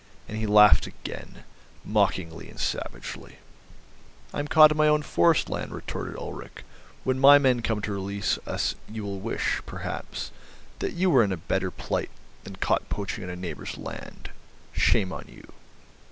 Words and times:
And 0.27 0.35
he 0.35 0.47
laughed 0.47 0.87
again, 0.87 1.43
mockingly 1.85 2.49
and 2.49 2.59
savagely. 2.59 3.35
"I'm 4.33 4.47
caught 4.47 4.71
in 4.71 4.77
my 4.77 4.87
own 4.87 5.03
forest 5.03 5.47
land," 5.47 5.71
retorted 5.75 6.17
Ulrich. 6.17 6.63
"When 7.03 7.19
my 7.19 7.37
men 7.37 7.61
come 7.61 7.81
to 7.83 7.91
release 7.91 8.39
us 8.47 8.73
you 8.89 9.03
will 9.03 9.19
wish, 9.19 9.61
perhaps, 9.67 10.31
that 10.79 10.93
you 10.93 11.11
were 11.11 11.23
in 11.23 11.31
a 11.31 11.37
better 11.37 11.69
plight 11.69 12.09
than 12.45 12.55
caught 12.55 12.89
poaching 12.89 13.23
on 13.23 13.29
a 13.29 13.35
neighbour's 13.35 13.77
land, 13.77 14.31
shame 14.73 15.13
on 15.13 15.25
you." 15.27 15.53